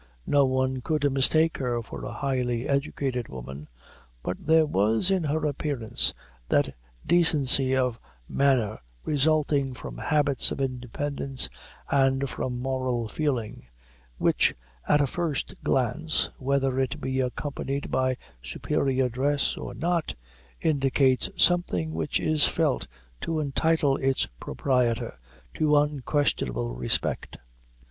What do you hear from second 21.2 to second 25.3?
something which is felt to entitle its proprietor